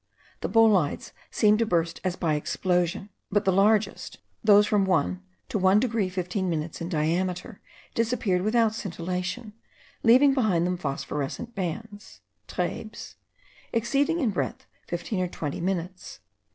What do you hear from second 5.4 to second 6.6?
to 1 degree 15